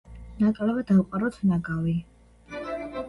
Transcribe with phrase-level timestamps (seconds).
[0.43, 1.95] ნაკლებად დავყაროთ ნაგავი